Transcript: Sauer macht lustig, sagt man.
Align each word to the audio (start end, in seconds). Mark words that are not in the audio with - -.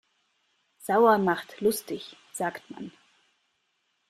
Sauer 0.79 1.19
macht 1.19 1.61
lustig, 1.61 2.17
sagt 2.31 2.71
man. 2.71 2.91